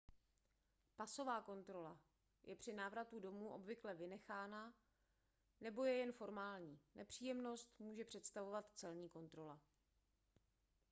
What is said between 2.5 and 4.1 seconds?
při návratu domů obvykle